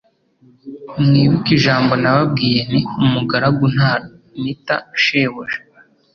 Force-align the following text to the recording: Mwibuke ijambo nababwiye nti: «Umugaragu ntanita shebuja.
Mwibuke 1.05 1.49
ijambo 1.57 1.93
nababwiye 2.01 2.59
nti: 2.67 2.81
«Umugaragu 3.05 3.63
ntanita 3.75 4.75
shebuja. 5.03 5.59